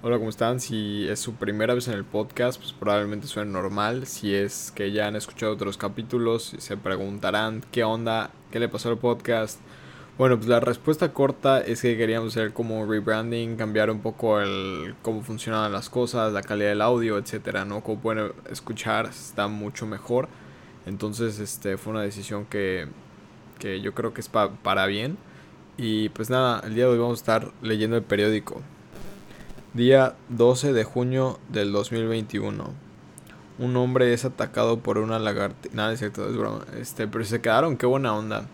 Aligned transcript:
Hola, 0.00 0.16
¿cómo 0.18 0.30
están? 0.30 0.60
Si 0.60 1.08
es 1.08 1.18
su 1.18 1.34
primera 1.34 1.74
vez 1.74 1.88
en 1.88 1.94
el 1.94 2.04
podcast, 2.04 2.60
pues 2.60 2.72
probablemente 2.72 3.26
suene 3.26 3.50
normal. 3.50 4.06
Si 4.06 4.32
es 4.32 4.70
que 4.70 4.92
ya 4.92 5.08
han 5.08 5.16
escuchado 5.16 5.52
otros 5.52 5.76
capítulos, 5.76 6.54
se 6.56 6.76
preguntarán 6.76 7.64
qué 7.72 7.82
onda, 7.82 8.30
qué 8.52 8.60
le 8.60 8.68
pasó 8.68 8.90
al 8.90 8.98
podcast. 8.98 9.58
Bueno, 10.16 10.36
pues 10.36 10.48
la 10.48 10.60
respuesta 10.60 11.12
corta 11.12 11.60
es 11.60 11.82
que 11.82 11.96
queríamos 11.96 12.36
hacer 12.36 12.52
como 12.52 12.86
rebranding, 12.86 13.56
cambiar 13.56 13.90
un 13.90 13.98
poco 14.00 14.40
el 14.40 14.94
cómo 15.02 15.22
funcionan 15.22 15.72
las 15.72 15.90
cosas, 15.90 16.32
la 16.32 16.42
calidad 16.42 16.68
del 16.68 16.82
audio, 16.82 17.18
etcétera, 17.18 17.64
¿no? 17.64 17.82
Como 17.82 18.00
pueden 18.00 18.30
escuchar, 18.48 19.06
está 19.06 19.48
mucho 19.48 19.84
mejor. 19.84 20.28
Entonces, 20.86 21.40
este 21.40 21.76
fue 21.76 21.92
una 21.92 22.02
decisión 22.02 22.46
que, 22.46 22.86
que 23.58 23.80
yo 23.80 23.94
creo 23.94 24.14
que 24.14 24.20
es 24.20 24.28
para 24.28 24.86
bien. 24.86 25.18
Y 25.76 26.10
pues 26.10 26.30
nada, 26.30 26.60
el 26.64 26.76
día 26.76 26.84
de 26.84 26.92
hoy 26.92 26.98
vamos 26.98 27.18
a 27.18 27.22
estar 27.22 27.52
leyendo 27.62 27.96
el 27.96 28.04
periódico. 28.04 28.62
Día 29.74 30.16
12 30.30 30.72
de 30.72 30.82
junio 30.82 31.38
del 31.50 31.72
2021. 31.72 32.72
Un 33.58 33.76
hombre 33.76 34.14
es 34.14 34.24
atacado 34.24 34.80
por 34.80 34.96
una 34.96 35.18
lagartija. 35.18 35.74
Nada, 35.74 35.92
es 35.92 35.98
cierto, 35.98 36.26
es 36.26 36.36
broma. 36.36 36.64
Este, 36.80 37.06
pero 37.06 37.22
se 37.24 37.42
quedaron, 37.42 37.76
qué 37.76 37.84
buena 37.84 38.16
onda. 38.16 38.46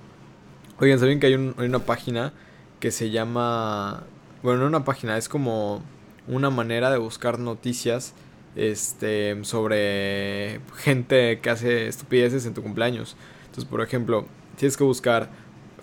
Oigan, 0.80 0.98
¿saben 0.98 1.20
que 1.20 1.28
hay, 1.28 1.34
hay 1.34 1.66
una 1.66 1.78
página 1.78 2.32
que 2.80 2.90
se 2.90 3.10
llama. 3.10 4.02
Bueno, 4.42 4.62
no 4.62 4.66
una 4.66 4.84
página, 4.84 5.16
es 5.16 5.28
como 5.28 5.82
una 6.26 6.50
manera 6.50 6.90
de 6.90 6.98
buscar 6.98 7.38
noticias 7.38 8.14
este, 8.56 9.38
sobre 9.44 10.60
gente 10.76 11.38
que 11.40 11.50
hace 11.50 11.86
estupideces 11.86 12.44
en 12.44 12.54
tu 12.54 12.62
cumpleaños. 12.62 13.16
Entonces, 13.46 13.64
por 13.66 13.82
ejemplo, 13.82 14.26
tienes 14.56 14.76
que 14.76 14.84
buscar 14.84 15.30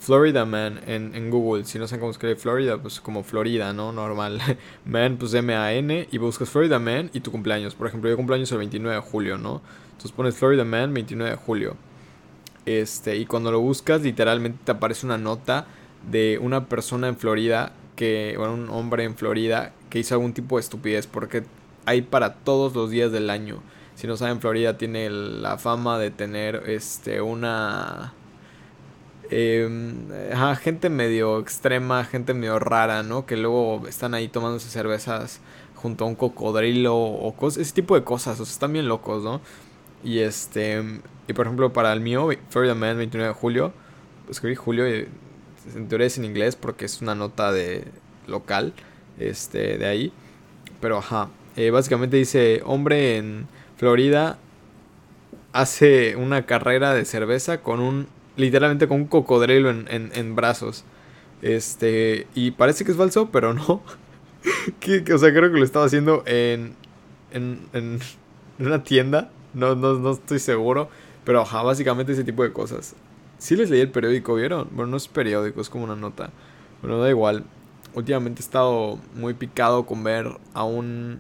Florida 0.02 0.46
Man 0.46 0.82
en, 0.88 1.14
en, 1.14 1.30
Google. 1.30 1.64
Si 1.64 1.78
no 1.78 1.88
saben 1.88 2.00
cómo 2.00 2.12
escribir 2.12 2.36
Florida, 2.36 2.80
pues 2.80 3.00
como 3.00 3.24
Florida, 3.24 3.72
¿no? 3.72 3.92
Normal. 3.92 4.42
Man, 4.86 5.18
pues 5.18 5.32
M-A-N. 5.36 6.08
Y 6.12 6.18
buscas 6.18 6.50
Florida 6.50 6.80
Man 6.80 7.12
y 7.14 7.20
tu 7.20 7.32
cumpleaños. 7.32 7.76
Por 7.76 7.86
ejemplo, 7.86 8.10
yo 8.10 8.18
cumpleaños 8.18 8.52
el 8.52 8.58
29 8.58 8.96
de 8.96 9.02
julio, 9.02 9.38
¿no? 9.38 9.62
Entonces 9.92 10.12
pones 10.12 10.36
Florida 10.36 10.66
Man 10.66 10.92
29 10.96 11.30
de 11.30 11.38
julio. 11.38 11.76
Este, 12.66 13.16
y 13.18 13.28
cuando 13.28 13.52
lo 13.52 13.60
buscas, 13.60 14.02
literalmente 14.02 14.58
te 14.64 14.72
aparece 14.72 15.06
una 15.06 15.20
nota 15.20 15.68
de 16.10 16.40
una 16.42 16.66
persona 16.66 17.08
en 17.08 17.16
Florida 17.16 17.72
que, 17.96 18.34
bueno, 18.40 18.56
un 18.56 18.72
hombre 18.72 19.04
en 19.04 19.16
Florida 19.16 19.72
que 19.92 20.00
hizo 20.00 20.16
algún 20.16 20.34
tipo 20.34 20.58
de 20.58 20.62
estupidez. 20.62 21.06
Porque 21.06 21.44
hay 21.86 22.02
para 22.02 22.38
todos 22.38 22.74
los 22.74 22.90
días 22.90 23.12
del 23.12 23.30
año. 23.30 23.62
Si 23.94 24.08
no 24.08 24.18
saben, 24.18 24.42
Florida 24.42 24.80
tiene 24.80 25.12
la 25.12 25.60
fama 25.60 26.00
de 26.00 26.10
tener 26.10 26.64
este 26.66 27.22
una 27.22 28.16
eh, 29.32 30.36
gente 30.62 30.90
medio 30.90 31.40
extrema, 31.40 32.04
gente 32.04 32.34
medio 32.34 32.60
rara, 32.60 33.02
¿no? 33.02 33.26
Que 33.26 33.38
luego 33.38 33.88
están 33.88 34.14
ahí 34.14 34.28
tomándose 34.28 34.70
cervezas 34.70 35.40
junto 35.76 36.04
a 36.04 36.08
un 36.08 36.16
cocodrilo 36.16 36.96
o 36.96 37.34
cosas, 37.36 37.64
ese 37.64 37.74
tipo 37.74 37.96
de 37.96 38.04
cosas, 38.04 38.40
o 38.40 38.46
sea, 38.46 38.54
están 38.54 38.74
bien 38.74 38.88
locos, 38.88 39.24
¿no? 39.24 39.42
Y 40.04 40.20
este, 40.20 40.84
y 41.28 41.34
por 41.34 41.46
ejemplo, 41.46 41.74
para 41.74 41.94
el 41.94 42.02
mío, 42.02 42.30
Florida 42.50 42.76
Man, 42.76 42.98
29 42.98 43.30
de 43.30 43.34
julio, 43.34 43.74
escribí 44.30 44.56
julio 44.56 44.88
y 44.88 45.08
en 45.76 45.88
teoría 45.88 46.08
es 46.08 46.18
en 46.18 46.26
inglés 46.26 46.56
porque 46.56 46.86
es 46.86 47.02
una 47.02 47.16
nota 47.16 47.52
de 47.52 47.86
local, 48.28 48.74
este, 49.18 49.78
de 49.78 49.86
ahí. 49.88 50.14
Pero 50.82 50.98
ajá, 50.98 51.30
eh, 51.56 51.72
básicamente 51.72 52.18
dice, 52.18 52.62
hombre 52.66 53.18
en 53.18 53.48
Florida 53.78 54.38
hace 55.54 56.16
una 56.16 56.46
carrera 56.46 56.94
de 56.94 57.06
cerveza 57.06 57.62
con 57.62 57.80
un 57.80 58.08
literalmente 58.36 58.88
con 58.88 59.02
un 59.02 59.08
cocodrilo 59.08 59.70
en, 59.70 59.88
en, 59.90 60.36
brazos. 60.36 60.84
Este, 61.42 62.28
y 62.36 62.52
parece 62.52 62.86
que 62.86 62.92
es 62.92 62.98
falso, 62.98 63.30
pero 63.32 63.54
no. 63.54 63.64
o 65.14 65.18
sea, 65.18 65.34
creo 65.34 65.52
que 65.52 65.58
lo 65.58 65.64
estaba 65.64 65.86
haciendo 65.86 66.24
en, 66.26 66.76
en, 67.32 67.60
en 67.74 68.00
una 68.60 68.84
tienda. 68.84 69.32
No, 69.54 69.76
no, 69.76 69.96
no 69.96 70.12
estoy 70.12 70.40
seguro. 70.40 70.90
Pero 71.24 71.42
ajá, 71.42 71.62
básicamente 71.62 72.14
ese 72.14 72.24
tipo 72.24 72.44
de 72.44 72.52
cosas. 72.52 72.96
Si 73.38 73.56
les 73.56 73.70
leí 73.70 73.82
el 73.82 73.92
periódico, 73.92 74.36
¿vieron? 74.36 74.68
Bueno, 74.72 74.92
no 74.92 74.98
es 74.98 75.08
periódico, 75.08 75.62
es 75.62 75.70
como 75.70 75.84
una 75.84 75.96
nota. 75.96 76.32
Bueno, 76.82 77.00
da 77.00 77.10
igual. 77.10 77.44
Últimamente 77.94 78.42
he 78.42 78.44
estado 78.44 79.00
muy 79.16 79.34
picado 79.34 79.86
con 79.86 80.04
ver 80.04 80.28
a 80.54 80.64
un, 80.64 81.20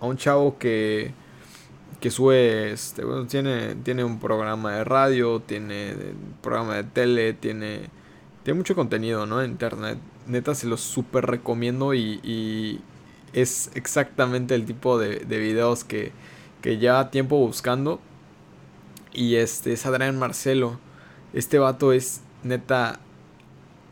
a 0.00 0.06
un 0.06 0.16
chavo 0.16 0.58
que 0.58 1.12
que 2.00 2.10
sube, 2.10 2.72
este, 2.72 3.04
bueno, 3.04 3.26
tiene, 3.26 3.74
tiene 3.76 4.04
un 4.04 4.18
programa 4.18 4.76
de 4.76 4.84
radio, 4.84 5.40
tiene 5.40 5.94
un 5.94 6.34
programa 6.42 6.74
de 6.76 6.84
tele, 6.84 7.32
tiene, 7.32 7.90
tiene 8.42 8.58
mucho 8.58 8.74
contenido, 8.74 9.26
¿no? 9.26 9.42
En 9.42 9.52
internet. 9.52 9.98
Neta, 10.26 10.54
se 10.54 10.66
los 10.66 10.80
súper 10.80 11.26
recomiendo 11.26 11.94
y, 11.94 12.20
y, 12.22 12.80
es 13.32 13.70
exactamente 13.74 14.54
el 14.54 14.64
tipo 14.64 14.98
de, 14.98 15.20
de 15.20 15.38
videos 15.38 15.84
que, 15.84 16.12
que 16.62 16.78
lleva 16.78 17.10
tiempo 17.10 17.38
buscando. 17.38 18.00
Y 19.12 19.36
este 19.36 19.72
es 19.72 19.86
Adrián 19.86 20.18
Marcelo. 20.18 20.78
Este 21.32 21.58
vato 21.58 21.92
es 21.92 22.22
neta 22.42 23.00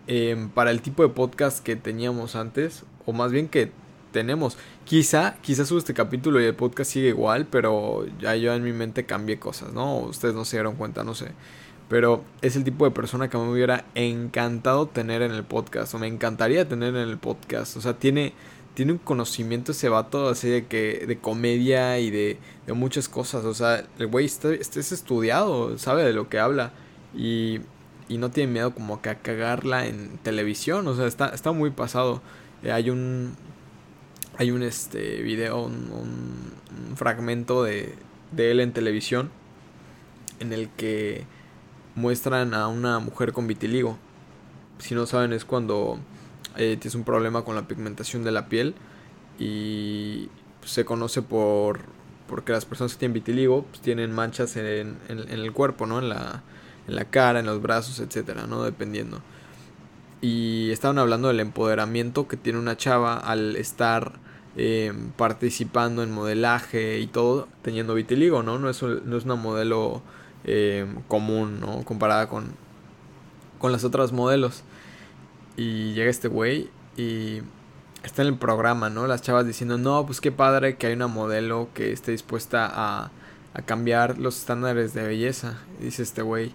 em, 0.07 0.49
para 0.49 0.71
el 0.71 0.81
tipo 0.83 1.03
de 1.03 1.09
podcast 1.09 1.63
que 1.63 1.77
teníamos 1.77 2.37
antes, 2.37 2.85
o 3.07 3.13
más 3.13 3.33
bien 3.33 3.49
que 3.49 3.73
tenemos. 4.15 4.57
Quizá, 4.85 5.37
quizá 5.43 5.67
subo 5.67 5.79
este 5.79 5.93
capítulo 5.93 6.41
y 6.41 6.45
el 6.45 6.55
podcast 6.55 6.93
sigue 6.93 7.09
igual, 7.09 7.47
pero 7.47 8.07
ya 8.21 8.37
yo 8.37 8.55
en 8.55 8.63
mi 8.63 8.73
mente 8.73 9.05
cambié 9.05 9.39
cosas, 9.39 9.73
¿no? 9.75 9.99
Ustedes 9.99 10.35
no 10.35 10.45
se 10.45 10.57
dieron 10.57 10.77
cuenta, 10.77 11.03
no 11.03 11.15
sé. 11.15 11.33
Pero 11.89 12.25
es 12.41 12.57
el 12.57 12.65
tipo 12.65 12.85
de 12.87 12.93
persona 12.93 13.29
que 13.29 13.37
me 13.37 13.51
hubiera 13.51 13.85
encantado 13.95 14.87
tener 14.87 15.21
en 15.21 15.33
el 15.33 15.43
podcast, 15.43 15.93
o 15.95 15.99
me 15.99 16.07
encantaría 16.07 16.67
tener 16.67 16.95
en 16.95 17.09
el 17.09 17.19
podcast. 17.19 17.77
O 17.77 17.81
sea, 17.81 17.99
tiene, 17.99 18.33
tiene 18.75 18.93
un 18.93 18.99
conocimiento 18.99 19.73
ese 19.73 19.89
vato 19.89 20.29
así 20.29 20.49
de 20.49 20.67
que 20.67 21.05
de 21.07 21.19
comedia 21.19 21.99
y 21.99 22.11
de, 22.11 22.39
de 22.67 22.73
muchas 22.73 23.09
cosas. 23.09 23.45
O 23.45 23.53
sea, 23.53 23.85
el 23.99 24.07
güey 24.07 24.27
está, 24.27 24.55
está, 24.55 24.79
es 24.79 24.93
estudiado, 24.93 25.77
sabe 25.77 26.05
de 26.05 26.13
lo 26.13 26.29
que 26.29 26.39
habla 26.39 26.73
y, 27.17 27.61
y 28.09 28.19
no 28.19 28.31
tiene 28.31 28.53
miedo 28.53 28.75
como 28.75 29.03
que 29.03 29.11
a 29.11 29.17
cagarla 29.17 29.87
en 29.87 30.19
televisión. 30.19 30.87
O 30.87 30.95
sea, 30.95 31.07
está, 31.07 31.29
está 31.31 31.51
muy 31.51 31.71
pasado. 31.71 32.23
Eh, 32.63 32.73
hay 32.73 32.91
un 32.91 33.35
hay 34.37 34.51
un 34.51 34.63
este 34.63 35.23
video, 35.23 35.65
un, 35.65 36.55
fragmento 36.97 37.65
de, 37.65 37.95
de, 38.33 38.51
él 38.53 38.61
en 38.61 38.73
televisión 38.73 39.31
en 40.39 40.53
el 40.53 40.69
que 40.71 41.25
muestran 41.97 42.55
a 42.55 42.69
una 42.69 42.99
mujer 43.01 43.33
con 43.33 43.47
vitiligo. 43.47 43.99
Si 44.79 44.95
no 44.95 45.07
saben 45.07 45.33
es 45.33 45.45
cuando 45.45 45.99
eh, 46.57 46.77
tienes 46.81 46.95
un 46.95 47.05
problema 47.05 47.43
con 47.43 47.57
la 47.57 47.67
pigmentación 47.67 48.23
de 48.23 48.31
la 48.31 48.49
piel 48.49 48.75
y 49.39 50.29
se 50.65 50.85
conoce 50.85 51.23
por 51.23 51.81
porque 52.29 52.53
las 52.53 52.65
personas 52.65 52.93
que 52.93 53.01
tienen 53.01 53.13
vitiligo 53.13 53.65
pues, 53.65 53.81
tienen 53.81 54.13
manchas 54.13 54.57
en, 54.57 54.97
en, 55.09 55.29
el 55.29 55.53
cuerpo, 55.53 55.87
¿no? 55.87 55.99
En 55.99 56.09
la, 56.09 56.43
en 56.89 56.97
la 56.97 57.05
cara, 57.05 57.41
en 57.41 57.47
los 57.47 57.61
brazos, 57.61 58.01
etcétera, 58.01 58.47
¿no? 58.47 58.63
Dependiendo. 58.63 59.21
Y 60.21 60.71
estaban 60.71 60.99
hablando 60.99 61.29
del 61.29 61.41
empoderamiento 61.41 62.27
que 62.27 62.37
tiene 62.37 62.59
una 62.59 62.77
chava 62.77 63.19
al 63.19 63.57
estar 63.57 64.24
eh, 64.57 64.93
participando 65.17 66.03
en 66.03 66.13
modelaje 66.13 67.01
y 67.01 67.07
todo, 67.07 67.49
teniendo 67.63 67.95
vitiligo, 67.95 68.43
¿no? 68.43 68.59
No 68.59 68.71
es, 68.71 68.83
no 68.83 69.17
es 69.17 69.25
una 69.25 69.35
modelo 69.35 70.03
eh, 70.45 70.87
común, 71.09 71.61
¿no? 71.61 71.85
Comparada 71.85 72.29
con, 72.29 72.53
con 73.59 73.73
las 73.73 73.85
otras 73.85 74.13
modelos. 74.13 74.63
Y 75.57 75.93
llega 75.95 76.11
este 76.11 76.29
güey 76.29 76.69
y 76.97 77.41
está 78.03 78.23
en 78.23 78.29
el 78.29 78.37
programa, 78.37 78.91
¿no? 78.91 79.07
Las 79.07 79.23
chavas 79.23 79.47
diciendo, 79.47 79.79
no, 79.79 80.07
pues 80.07 80.21
qué 80.21 80.33
padre 80.33 80.77
que 80.77 80.87
hay 80.87 80.95
una 80.95 81.07
modelo 81.07 81.69
que 81.75 81.93
esté 81.93 82.13
dispuesta 82.13 82.71
a, 82.73 83.11
a 83.55 83.63
cambiar 83.63 84.19
los 84.19 84.39
estándares 84.39 84.95
de 84.95 85.07
belleza. 85.07 85.59
dice 85.81 86.03
este 86.03 86.23
güey. 86.23 86.53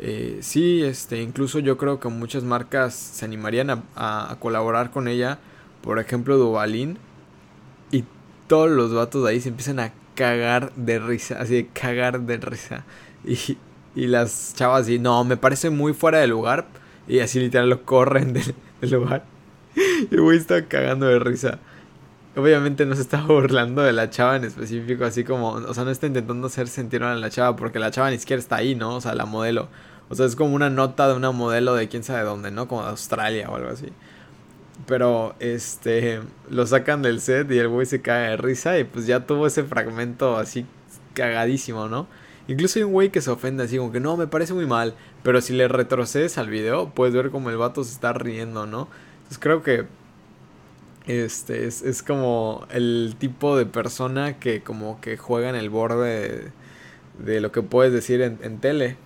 Eh, 0.00 0.38
sí, 0.42 0.82
este, 0.84 1.22
incluso 1.22 1.58
yo 1.58 1.76
creo 1.76 1.98
que 1.98 2.08
muchas 2.08 2.44
marcas 2.44 2.94
se 2.94 3.24
animarían 3.24 3.70
a, 3.70 3.82
a, 3.96 4.32
a 4.32 4.36
colaborar 4.38 4.90
con 4.90 5.08
ella. 5.08 5.38
Por 5.82 5.98
ejemplo, 5.98 6.36
Duvalin 6.36 6.98
todos 8.48 8.70
los 8.70 8.92
vatos 8.92 9.22
de 9.24 9.30
ahí 9.30 9.40
se 9.40 9.50
empiezan 9.50 9.78
a 9.78 9.92
cagar 10.16 10.72
de 10.74 10.98
risa, 10.98 11.36
así 11.40 11.54
de 11.54 11.66
cagar 11.68 12.20
de 12.22 12.38
risa. 12.38 12.84
Y, 13.24 13.56
y 13.94 14.06
las 14.06 14.54
chavas 14.54 14.82
así, 14.82 14.98
no, 14.98 15.22
me 15.24 15.36
parece 15.36 15.70
muy 15.70 15.92
fuera 15.92 16.18
de 16.18 16.26
lugar. 16.26 16.66
Y 17.06 17.20
así 17.20 17.40
literal 17.40 17.70
lo 17.70 17.84
corren 17.84 18.32
del, 18.32 18.54
lugar. 18.90 19.24
Y 19.76 20.14
el 20.14 20.20
güey 20.20 20.38
está 20.38 20.66
cagando 20.66 21.06
de 21.06 21.18
risa. 21.18 21.58
Obviamente 22.36 22.84
no 22.84 22.94
se 22.96 23.02
está 23.02 23.20
burlando 23.22 23.82
de 23.82 23.92
la 23.92 24.10
chava 24.10 24.36
en 24.36 24.44
específico, 24.44 25.04
así 25.04 25.24
como, 25.24 25.50
o 25.50 25.74
sea, 25.74 25.84
no 25.84 25.90
está 25.90 26.06
intentando 26.06 26.48
hacer 26.48 26.68
sentir 26.68 27.02
a 27.02 27.14
la 27.14 27.30
chava 27.30 27.56
porque 27.56 27.78
la 27.78 27.90
chava 27.90 28.10
ni 28.10 28.18
siquiera 28.18 28.40
está 28.40 28.56
ahí, 28.56 28.74
¿no? 28.74 28.96
O 28.96 29.00
sea, 29.00 29.14
la 29.14 29.24
modelo. 29.24 29.68
O 30.08 30.14
sea, 30.14 30.26
es 30.26 30.36
como 30.36 30.54
una 30.54 30.70
nota 30.70 31.08
de 31.08 31.14
una 31.14 31.30
modelo 31.30 31.74
de 31.74 31.88
quién 31.88 32.02
sabe 32.02 32.22
dónde, 32.22 32.50
¿no? 32.50 32.66
Como 32.68 32.82
de 32.82 32.88
Australia 32.90 33.50
o 33.50 33.56
algo 33.56 33.70
así. 33.70 33.86
Pero 34.86 35.34
este 35.40 36.20
lo 36.50 36.66
sacan 36.66 37.02
del 37.02 37.20
set 37.20 37.50
y 37.50 37.58
el 37.58 37.68
güey 37.68 37.86
se 37.86 38.00
cae 38.00 38.30
de 38.30 38.36
risa 38.36 38.78
y 38.78 38.84
pues 38.84 39.06
ya 39.06 39.26
tuvo 39.26 39.46
ese 39.46 39.64
fragmento 39.64 40.36
así 40.36 40.66
cagadísimo, 41.14 41.88
¿no? 41.88 42.06
Incluso 42.48 42.78
hay 42.78 42.84
un 42.84 42.92
güey 42.92 43.10
que 43.10 43.20
se 43.20 43.30
ofende 43.30 43.64
así 43.64 43.76
como 43.76 43.92
que 43.92 44.00
no, 44.00 44.16
me 44.16 44.26
parece 44.26 44.54
muy 44.54 44.66
mal, 44.66 44.94
pero 45.22 45.40
si 45.42 45.52
le 45.52 45.68
retrocedes 45.68 46.38
al 46.38 46.48
video 46.48 46.90
puedes 46.94 47.14
ver 47.14 47.30
como 47.30 47.50
el 47.50 47.58
vato 47.58 47.84
se 47.84 47.92
está 47.92 48.12
riendo, 48.14 48.66
¿no? 48.66 48.88
Entonces 49.18 49.38
creo 49.38 49.62
que 49.62 49.86
Este, 51.06 51.66
es, 51.66 51.82
es 51.82 52.02
como 52.02 52.66
el 52.70 53.16
tipo 53.18 53.56
de 53.56 53.64
persona 53.66 54.38
que 54.38 54.62
como 54.62 55.00
que 55.00 55.16
juega 55.16 55.48
en 55.48 55.56
el 55.56 55.70
borde 55.70 56.52
de, 57.18 57.40
lo 57.40 57.50
que 57.50 57.62
puedes 57.62 57.92
decir 57.92 58.20
en, 58.20 58.38
en 58.42 58.58
tele. 58.60 58.96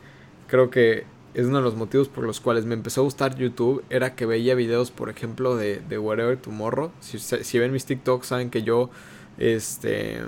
Creo 0.49 0.71
que 0.71 1.05
es 1.35 1.47
uno 1.47 1.59
de 1.59 1.63
los 1.63 1.77
motivos 1.77 2.09
por 2.09 2.25
los 2.25 2.41
cuales 2.41 2.67
me 2.67 2.75
empezó 2.75 3.01
a 3.01 3.05
gustar 3.05 3.37
YouTube. 3.37 3.83
Era 3.91 4.15
que 4.15 4.27
veía 4.27 4.55
videos, 4.55 4.91
por 4.91 5.09
ejemplo, 5.09 5.57
de, 5.57 5.81
de 5.89 5.99
Whatever 5.99 6.37
Tomorrow. 6.37 6.91
Si, 7.01 7.19
si 7.19 7.59
ven 7.59 7.73
mis 7.73 7.87
TikToks, 7.87 8.27
saben 8.27 8.51
que 8.51 8.63
yo, 8.63 8.91
este, 9.39 10.21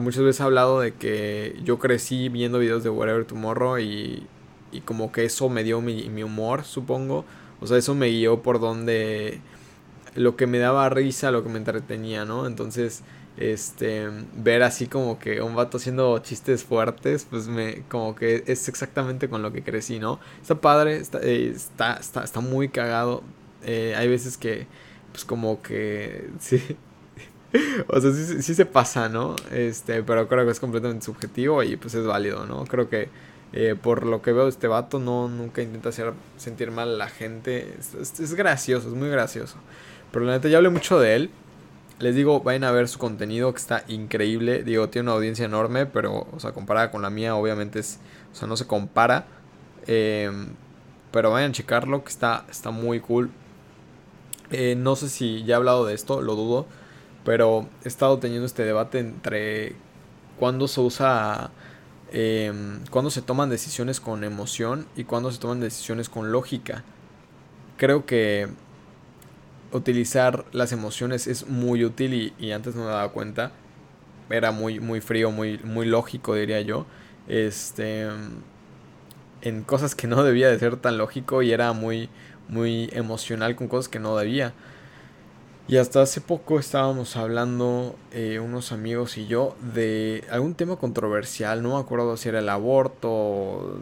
muchas 0.00 0.22
veces 0.22 0.40
he 0.40 0.42
hablado 0.44 0.80
de 0.80 0.92
que 0.92 1.58
yo 1.64 1.78
crecí 1.78 2.28
viendo 2.28 2.58
videos 2.58 2.84
de 2.84 2.90
Whatever 2.90 3.24
Tomorrow 3.24 3.78
y, 3.78 4.26
y 4.72 4.80
como 4.82 5.10
que 5.10 5.24
eso 5.24 5.48
me 5.48 5.64
dio 5.64 5.80
mi, 5.80 6.08
mi 6.10 6.22
humor, 6.22 6.64
supongo. 6.64 7.24
O 7.60 7.66
sea, 7.66 7.78
eso 7.78 7.94
me 7.94 8.08
guió 8.08 8.42
por 8.42 8.60
donde 8.60 9.40
lo 10.14 10.36
que 10.36 10.46
me 10.46 10.58
daba 10.58 10.88
risa, 10.90 11.30
lo 11.30 11.42
que 11.42 11.48
me 11.48 11.58
entretenía, 11.58 12.24
¿no? 12.26 12.46
Entonces, 12.46 13.02
este, 13.36 14.08
ver 14.34 14.62
así 14.62 14.86
como 14.86 15.18
que 15.18 15.42
un 15.42 15.54
vato 15.54 15.76
haciendo 15.76 16.18
chistes 16.20 16.64
fuertes, 16.64 17.26
pues 17.28 17.48
me, 17.48 17.82
como 17.88 18.14
que 18.14 18.44
es 18.46 18.68
exactamente 18.68 19.28
con 19.28 19.42
lo 19.42 19.52
que 19.52 19.62
crecí, 19.62 19.98
¿no? 19.98 20.18
Está 20.40 20.56
padre, 20.60 20.96
está, 20.96 21.20
eh, 21.22 21.52
está, 21.54 22.00
está, 22.00 22.40
muy 22.40 22.68
cagado. 22.68 23.22
Eh, 23.64 23.94
hay 23.96 24.08
veces 24.08 24.36
que, 24.38 24.66
pues 25.12 25.24
como 25.24 25.62
que, 25.62 26.28
sí, 26.40 26.62
o 27.88 28.00
sea, 28.00 28.12
sí, 28.12 28.42
sí, 28.42 28.54
se 28.54 28.66
pasa, 28.66 29.08
¿no? 29.08 29.36
Este, 29.52 30.02
pero 30.02 30.28
creo 30.28 30.44
que 30.44 30.52
es 30.52 30.60
completamente 30.60 31.04
subjetivo 31.04 31.62
y 31.62 31.76
pues 31.76 31.94
es 31.94 32.06
válido, 32.06 32.46
¿no? 32.46 32.64
Creo 32.64 32.88
que 32.88 33.08
eh, 33.52 33.74
por 33.80 34.04
lo 34.06 34.22
que 34.22 34.32
veo 34.32 34.48
este 34.48 34.66
vato, 34.66 34.98
no, 34.98 35.28
nunca 35.28 35.62
intenta 35.62 35.90
hacer 35.90 36.12
sentir 36.36 36.70
mal 36.70 36.88
a 36.94 36.96
la 36.96 37.08
gente. 37.08 37.74
Es, 37.78 38.20
es 38.20 38.34
gracioso, 38.34 38.88
es 38.88 38.94
muy 38.94 39.08
gracioso. 39.08 39.56
Pero 40.12 40.24
la 40.24 40.32
neta, 40.32 40.48
ya 40.48 40.58
hablé 40.58 40.70
mucho 40.70 40.98
de 40.98 41.16
él. 41.16 41.30
Les 41.98 42.14
digo, 42.14 42.40
vayan 42.40 42.64
a 42.64 42.72
ver 42.72 42.88
su 42.88 42.98
contenido 42.98 43.52
que 43.52 43.58
está 43.58 43.84
increíble. 43.88 44.62
Digo, 44.62 44.90
tiene 44.90 45.08
una 45.08 45.16
audiencia 45.16 45.46
enorme, 45.46 45.86
pero, 45.86 46.26
o 46.30 46.40
sea, 46.40 46.52
comparada 46.52 46.90
con 46.90 47.00
la 47.02 47.08
mía, 47.10 47.34
obviamente 47.36 47.78
es, 47.78 48.00
o 48.32 48.34
sea, 48.34 48.46
no 48.46 48.56
se 48.56 48.66
compara. 48.66 49.26
Em, 49.86 50.48
pero 51.10 51.30
vayan 51.30 51.50
a 51.50 51.54
checarlo, 51.54 52.04
que 52.04 52.10
está, 52.10 52.44
está 52.50 52.70
muy 52.70 53.00
cool. 53.00 53.30
Eh, 54.50 54.74
no 54.76 54.94
sé 54.96 55.08
si 55.08 55.44
ya 55.44 55.54
he 55.54 55.56
hablado 55.56 55.86
de 55.86 55.94
esto, 55.94 56.20
lo 56.20 56.34
dudo. 56.36 56.66
Pero 57.24 57.68
he 57.84 57.88
estado 57.88 58.18
teniendo 58.18 58.46
este 58.46 58.64
debate 58.64 58.98
entre 58.98 59.74
cuándo 60.38 60.68
se 60.68 60.80
usa, 60.80 61.50
eh, 62.12 62.52
cuándo 62.90 63.10
se 63.10 63.22
toman 63.22 63.50
decisiones 63.50 64.00
con 64.00 64.22
emoción 64.24 64.86
y 64.96 65.04
cuándo 65.04 65.32
se 65.32 65.40
toman 65.40 65.60
decisiones 65.60 66.08
con 66.08 66.30
lógica. 66.30 66.84
Creo 67.78 68.06
que 68.06 68.48
utilizar 69.72 70.44
las 70.52 70.72
emociones 70.72 71.26
es 71.26 71.48
muy 71.48 71.84
útil 71.84 72.34
y, 72.38 72.52
antes 72.52 72.74
no 72.74 72.84
me 72.84 72.90
daba 72.90 73.10
cuenta. 73.10 73.52
Era 74.30 74.50
muy, 74.52 74.80
muy 74.80 75.00
frío, 75.00 75.30
muy, 75.30 75.58
muy 75.58 75.86
lógico, 75.86 76.34
diría 76.34 76.60
yo. 76.60 76.86
Este. 77.28 78.06
En 79.42 79.62
cosas 79.62 79.94
que 79.94 80.06
no 80.06 80.24
debía 80.24 80.48
de 80.48 80.58
ser 80.58 80.76
tan 80.76 80.98
lógico 80.98 81.42
y 81.42 81.52
era 81.52 81.72
muy, 81.72 82.08
muy 82.48 82.90
emocional 82.92 83.54
con 83.54 83.68
cosas 83.68 83.88
que 83.88 83.98
no 84.00 84.16
debía. 84.16 84.54
Y 85.68 85.78
hasta 85.78 86.00
hace 86.00 86.20
poco 86.20 86.60
estábamos 86.60 87.16
hablando 87.16 87.96
eh, 88.12 88.38
unos 88.38 88.70
amigos 88.70 89.18
y 89.18 89.26
yo 89.26 89.56
de 89.74 90.24
algún 90.30 90.54
tema 90.54 90.76
controversial, 90.76 91.60
no 91.60 91.74
me 91.74 91.80
acuerdo 91.80 92.16
si 92.16 92.28
era 92.28 92.38
el 92.38 92.48
aborto, 92.48 93.80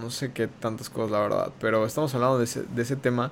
no 0.00 0.10
sé 0.10 0.32
qué 0.32 0.46
tantas 0.48 0.88
cosas 0.88 1.10
la 1.10 1.20
verdad, 1.20 1.52
pero 1.60 1.84
estamos 1.84 2.14
hablando 2.14 2.38
de 2.38 2.44
ese, 2.44 2.62
de 2.62 2.80
ese 2.80 2.96
tema 2.96 3.30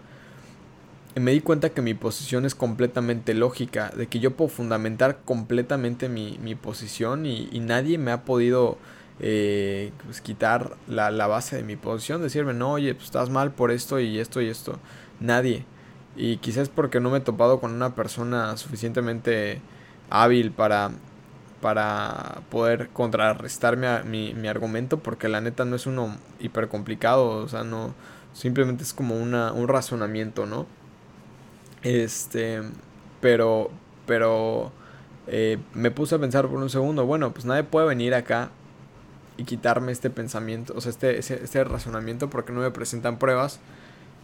me 1.21 1.33
di 1.33 1.41
cuenta 1.41 1.71
que 1.71 1.83
mi 1.83 1.95
posición 1.95 2.45
es 2.45 2.55
completamente 2.55 3.35
lógica, 3.35 3.91
de 3.97 4.07
que 4.07 4.21
yo 4.21 4.37
puedo 4.37 4.51
fundamentar 4.51 5.21
completamente 5.25 6.09
mi, 6.09 6.39
mi 6.43 6.55
posición 6.55 7.25
y, 7.27 7.49
nadie 7.61 7.99
me 7.99 8.11
ha 8.13 8.25
podido 8.25 8.77
eh, 9.21 9.93
pues, 10.05 10.21
quitar 10.21 10.77
la, 10.89 11.11
la, 11.11 11.27
base 11.27 11.57
de 11.57 11.63
mi 11.63 11.77
posición, 11.77 12.21
decirme, 12.23 12.53
no, 12.53 12.73
oye, 12.73 12.95
pues 12.95 13.07
estás 13.07 13.31
mal 13.31 13.53
por 13.53 13.71
esto 13.71 13.99
y 13.99 14.19
esto 14.19 14.41
y 14.43 14.49
esto. 14.49 14.79
Nadie. 15.21 15.65
Y 16.17 16.37
quizás 16.39 16.69
porque 16.69 17.01
no 17.01 17.11
me 17.11 17.19
he 17.19 17.21
topado 17.23 17.61
con 17.61 17.73
una 17.73 17.95
persona 17.95 18.57
suficientemente 18.59 19.61
hábil 20.11 20.53
para, 20.53 20.91
para 21.61 22.43
poder 22.51 22.91
contrarrestar 22.91 23.77
mi, 24.05 24.35
mi, 24.35 24.49
argumento, 24.49 24.99
porque 24.99 25.29
la 25.29 25.41
neta 25.41 25.65
no 25.65 25.77
es 25.77 25.87
uno 25.87 26.17
hiper 26.41 26.69
complicado, 26.69 27.29
o 27.29 27.49
sea, 27.49 27.65
no, 27.65 27.95
simplemente 28.33 28.83
es 28.83 28.93
como 28.93 29.17
una, 29.17 29.53
un 29.53 29.69
razonamiento, 29.69 30.47
¿no? 30.47 30.67
Este, 31.87 32.63
pero, 33.21 33.71
pero 34.07 34.73
eh, 35.29 35.59
me 35.73 35.93
puse 35.93 36.17
a 36.17 36.19
pensar 36.19 36.49
por 36.49 36.59
un 36.59 36.69
segundo, 36.69 37.07
bueno, 37.07 37.33
pues 37.33 37.45
nadie 37.45 37.63
puede 37.63 37.87
venir 37.87 38.13
acá 38.13 38.51
y 39.37 39.45
quitarme 39.45 39.93
este 39.93 40.11
pensamiento, 40.11 40.75
o 40.77 40.81
sea, 40.81 40.91
este, 40.91 41.17
este, 41.19 41.63
razonamiento 41.63 42.29
porque 42.29 42.53
no 42.53 42.61
me 42.61 42.73
presentan 42.73 43.21
pruebas, 43.21 43.61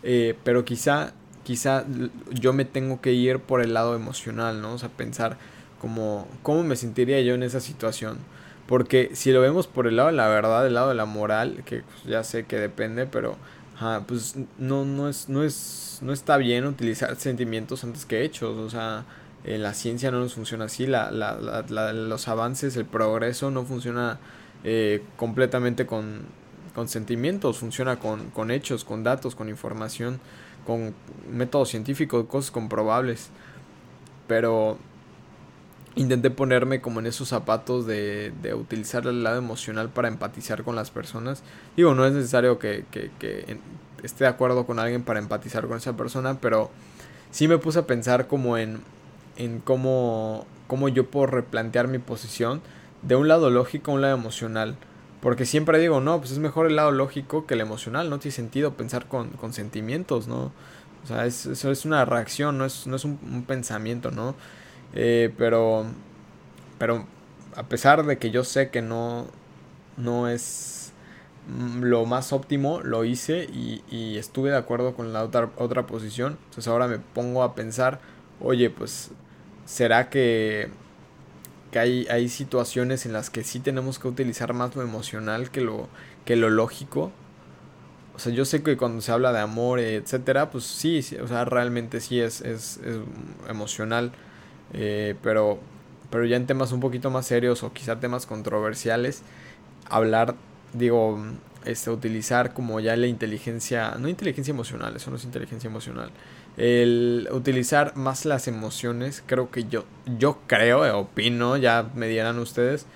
eh, 0.02 0.36
pero 0.42 0.64
quizá, 0.64 1.12
quizá 1.44 1.84
yo 2.32 2.52
me 2.52 2.64
tengo 2.64 3.00
que 3.00 3.12
ir 3.12 3.38
por 3.38 3.62
el 3.62 3.74
lado 3.74 3.94
emocional, 3.94 4.60
¿no? 4.60 4.74
O 4.74 4.78
sea, 4.78 4.88
pensar 4.88 5.36
como, 5.80 6.26
cómo 6.42 6.64
me 6.64 6.74
sentiría 6.74 7.20
yo 7.20 7.34
en 7.34 7.44
esa 7.44 7.60
situación. 7.60 8.18
Porque 8.66 9.10
si 9.14 9.30
lo 9.30 9.40
vemos 9.40 9.68
por 9.68 9.86
el 9.86 9.96
lado 9.96 10.08
de 10.08 10.14
la 10.14 10.26
verdad, 10.28 10.66
el 10.66 10.74
lado 10.74 10.88
de 10.88 10.94
la 10.96 11.04
moral, 11.04 11.62
que 11.64 11.82
pues, 11.82 12.04
ya 12.06 12.24
sé 12.24 12.44
que 12.44 12.58
depende, 12.58 13.06
pero 13.06 13.36
pues 14.06 14.36
no, 14.58 14.84
no, 14.84 15.08
es, 15.08 15.28
no, 15.28 15.42
es, 15.42 15.98
no 16.02 16.12
está 16.12 16.36
bien 16.36 16.66
utilizar 16.66 17.16
sentimientos 17.16 17.84
antes 17.84 18.06
que 18.06 18.24
hechos. 18.24 18.56
O 18.58 18.70
sea, 18.70 19.04
en 19.44 19.62
la 19.62 19.74
ciencia 19.74 20.10
no 20.10 20.20
nos 20.20 20.34
funciona 20.34 20.66
así. 20.66 20.86
La, 20.86 21.10
la, 21.10 21.64
la, 21.68 21.92
los 21.92 22.28
avances, 22.28 22.76
el 22.76 22.84
progreso 22.84 23.50
no 23.50 23.64
funciona 23.64 24.18
eh, 24.64 25.02
completamente 25.16 25.86
con, 25.86 26.22
con, 26.74 26.88
sentimientos, 26.88 27.58
funciona 27.58 27.98
con, 27.98 28.30
con, 28.30 28.50
hechos, 28.50 28.84
con 28.84 29.02
datos, 29.02 29.34
con 29.34 29.48
información, 29.48 30.20
con 30.66 30.94
métodos 31.30 31.70
científicos, 31.70 32.26
cosas 32.26 32.50
comprobables. 32.50 33.30
Pero 34.28 34.78
intenté 35.94 36.30
ponerme 36.30 36.80
como 36.80 37.00
en 37.00 37.06
esos 37.06 37.28
zapatos 37.28 37.86
de, 37.86 38.32
de, 38.42 38.54
utilizar 38.54 39.06
el 39.06 39.22
lado 39.22 39.38
emocional 39.38 39.90
para 39.90 40.08
empatizar 40.08 40.62
con 40.62 40.74
las 40.74 40.90
personas. 40.90 41.42
Digo, 41.76 41.94
no 41.94 42.06
es 42.06 42.12
necesario 42.12 42.58
que, 42.58 42.84
que, 42.90 43.58
esté 44.02 44.24
de 44.24 44.30
acuerdo 44.30 44.66
con 44.66 44.78
alguien 44.78 45.02
para 45.02 45.20
empatizar 45.20 45.66
con 45.66 45.76
esa 45.76 45.96
persona, 45.96 46.38
pero 46.40 46.70
sí 47.30 47.46
me 47.46 47.58
puse 47.58 47.80
a 47.80 47.86
pensar 47.86 48.26
como 48.26 48.56
en, 48.56 48.80
en 49.36 49.60
cómo, 49.60 50.46
cómo 50.66 50.88
yo 50.88 51.06
puedo 51.06 51.26
replantear 51.26 51.88
mi 51.88 51.98
posición 51.98 52.62
de 53.02 53.16
un 53.16 53.28
lado 53.28 53.50
lógico 53.50 53.90
a 53.90 53.94
un 53.94 54.00
lado 54.00 54.16
emocional. 54.16 54.76
Porque 55.20 55.46
siempre 55.46 55.78
digo, 55.78 56.00
no, 56.00 56.18
pues 56.18 56.32
es 56.32 56.38
mejor 56.38 56.66
el 56.66 56.74
lado 56.74 56.90
lógico 56.90 57.46
que 57.46 57.54
el 57.54 57.60
emocional, 57.60 58.10
no 58.10 58.18
tiene 58.18 58.34
sentido 58.34 58.74
pensar 58.74 59.06
con, 59.06 59.30
sentimientos, 59.52 60.26
¿no? 60.26 60.50
O 61.04 61.06
sea, 61.06 61.26
es, 61.26 61.46
eso 61.46 61.70
es 61.70 61.84
una 61.84 62.04
reacción, 62.04 62.58
no 62.58 62.64
es, 62.64 62.88
no 62.88 62.96
es 62.96 63.04
un 63.04 63.44
pensamiento, 63.46 64.10
¿no? 64.10 64.34
Eh, 64.94 65.32
pero, 65.38 65.86
pero 66.78 67.06
a 67.56 67.64
pesar 67.64 68.04
de 68.04 68.18
que 68.18 68.30
yo 68.30 68.44
sé 68.44 68.70
que 68.70 68.82
no, 68.82 69.26
no 69.96 70.28
es 70.28 70.92
lo 71.80 72.06
más 72.06 72.32
óptimo, 72.32 72.80
lo 72.82 73.04
hice 73.04 73.44
y, 73.44 73.82
y 73.90 74.18
estuve 74.18 74.50
de 74.50 74.56
acuerdo 74.56 74.94
con 74.94 75.12
la 75.12 75.24
otra, 75.24 75.50
otra 75.56 75.86
posición. 75.86 76.38
Entonces 76.44 76.68
ahora 76.68 76.88
me 76.88 76.98
pongo 76.98 77.42
a 77.42 77.54
pensar, 77.54 78.00
oye, 78.40 78.70
pues, 78.70 79.10
¿será 79.66 80.10
que, 80.10 80.70
que 81.70 81.78
hay, 81.78 82.06
hay 82.10 82.28
situaciones 82.28 83.06
en 83.06 83.12
las 83.12 83.30
que 83.30 83.44
sí 83.44 83.60
tenemos 83.60 83.98
que 83.98 84.08
utilizar 84.08 84.52
más 84.52 84.76
lo 84.76 84.82
emocional 84.82 85.50
que 85.50 85.60
lo, 85.60 85.88
que 86.24 86.36
lo 86.36 86.50
lógico? 86.50 87.12
O 88.14 88.18
sea, 88.18 88.32
yo 88.32 88.44
sé 88.44 88.62
que 88.62 88.76
cuando 88.76 89.00
se 89.00 89.10
habla 89.10 89.32
de 89.32 89.40
amor, 89.40 89.80
etcétera, 89.80 90.50
pues 90.50 90.64
sí, 90.64 91.00
o 91.22 91.26
sea, 91.26 91.44
realmente 91.46 92.00
sí 92.00 92.20
es, 92.20 92.42
es 92.42 92.78
emocional 93.48 94.12
eh, 94.72 95.14
pero, 95.22 95.58
pero 96.10 96.24
ya 96.24 96.36
en 96.36 96.46
temas 96.46 96.72
un 96.72 96.80
poquito 96.80 97.10
más 97.10 97.26
serios 97.26 97.62
o 97.62 97.72
quizá 97.72 98.00
temas 98.00 98.26
controversiales, 98.26 99.22
hablar, 99.88 100.34
digo, 100.72 101.18
este, 101.64 101.90
utilizar 101.90 102.54
como 102.54 102.80
ya 102.80 102.96
la 102.96 103.06
inteligencia, 103.06 103.94
no 103.98 104.08
inteligencia 104.08 104.52
emocional, 104.52 104.96
eso 104.96 105.10
no 105.10 105.16
es 105.16 105.24
inteligencia 105.24 105.68
emocional, 105.68 106.10
el 106.56 107.28
utilizar 107.32 107.96
más 107.96 108.24
las 108.24 108.48
emociones, 108.48 109.22
creo 109.26 109.50
que 109.50 109.64
yo, 109.64 109.84
yo 110.18 110.38
creo, 110.46 110.84
eh, 110.86 110.90
opino, 110.90 111.56
ya 111.56 111.90
me 111.94 112.08
dirán 112.08 112.38
ustedes, 112.38 112.86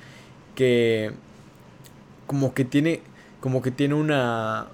que 0.55 1.13
como 2.27 2.55
que 2.55 2.65
tiene, 2.65 3.03
como 3.41 3.63
que 3.63 3.71
tiene 3.71 3.95
una, 3.95 4.67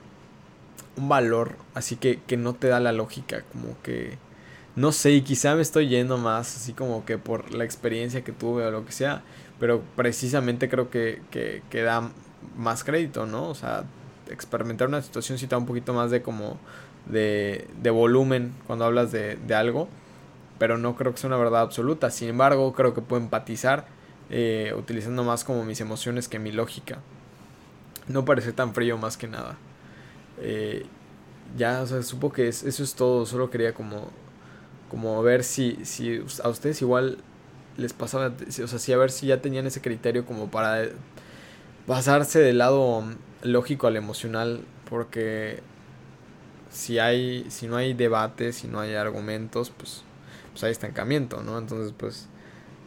un 0.97 1.09
valor, 1.09 1.56
así 1.75 1.97
que, 1.97 2.21
que 2.26 2.37
no 2.37 2.54
te 2.54 2.68
da 2.68 2.80
la 2.80 2.92
lógica, 2.92 3.42
como 3.52 3.80
que 3.82 4.18
no 4.76 4.93
sé, 4.93 5.12
y 5.12 5.23
quizá 5.23 5.55
me 5.55 5.62
estoy 5.62 5.88
yendo 5.88 6.19
más 6.19 6.57
así 6.57 6.73
como 6.73 7.05
que 7.05 7.19
por 7.19 7.52
la 7.52 7.64
experiencia 7.64 8.23
que 8.25 8.33
tuve 8.33 8.67
o 8.67 8.71
lo 8.71 8.85
que 8.85 8.93
sea, 8.93 9.23
pero 9.61 9.83
precisamente 9.97 10.69
creo 10.69 10.91
que, 10.91 11.23
que, 11.31 11.83
da 11.83 12.11
más 12.57 12.85
crédito, 12.85 13.26
¿no? 13.26 13.49
O 13.49 13.55
sea, 13.55 13.85
experimentar 14.31 14.88
una 14.88 15.02
situación 15.02 15.38
sí 15.38 15.47
da 15.47 15.59
un 15.59 15.67
poquito 15.67 15.93
más 15.93 16.11
de 16.11 16.23
como 16.23 16.59
de, 17.07 17.69
de 17.83 17.91
volumen 17.91 18.55
cuando 18.67 18.85
hablas 18.85 19.12
de, 19.12 19.37
de 19.37 19.55
algo, 19.55 19.88
pero 20.59 20.79
no 20.79 20.97
creo 20.97 21.12
que 21.12 21.19
sea 21.19 21.29
una 21.29 21.37
verdad 21.37 21.62
absoluta. 21.62 22.11
Sin 22.11 22.29
embargo, 22.29 22.73
creo 22.73 22.95
que 22.95 23.02
puedo 23.02 23.23
empatizar 23.23 23.87
eh, 24.31 24.73
utilizando 24.76 25.25
más 25.25 25.45
como 25.45 25.64
mis 25.64 25.81
emociones 25.81 26.29
que 26.29 26.38
mi 26.38 26.52
lógica. 26.52 27.00
No 28.09 28.25
parece 28.25 28.52
tan 28.52 28.75
frío 28.75 28.97
más 28.97 29.17
que 29.17 29.29
nada. 29.29 29.57
Eh, 30.38 30.87
ya, 31.57 31.83
o 31.83 31.87
sea, 31.87 32.02
supo 32.02 32.33
que 32.33 32.49
eso 32.49 32.67
es 32.67 32.95
todo. 32.95 33.26
Solo 33.26 33.50
quería 33.50 33.75
como, 33.75 34.11
como 34.92 35.22
ver 35.22 35.42
si, 35.42 35.78
si 35.84 36.22
a 36.44 36.49
ustedes 36.50 36.82
igual 36.82 37.16
les 37.78 37.94
pasaba, 37.94 38.30
o 38.62 38.66
sea, 38.68 38.78
si 38.78 38.92
a 38.92 38.99
ver 38.99 39.11
si 39.11 39.28
ya 39.28 39.40
tenían 39.40 39.66
ese 39.66 39.80
criterio 39.80 40.26
como 40.26 40.50
para 40.50 40.84
pasarse 41.87 42.40
del 42.40 42.58
lado 42.58 43.02
lógico 43.42 43.87
al 43.87 43.96
emocional, 43.96 44.61
porque 44.90 45.61
si 46.68 46.99
hay, 46.99 47.46
si 47.49 47.68
no 47.68 47.76
hay 47.76 47.94
debate, 47.94 48.52
si 48.52 48.68
no 48.68 48.80
hay 48.80 48.94
argumentos, 48.94 49.70
pues, 49.70 50.02
pues 50.50 50.62
hay 50.64 50.72
estancamiento, 50.72 51.42
¿no? 51.42 51.58
Entonces, 51.58 51.94
pues, 51.96 52.28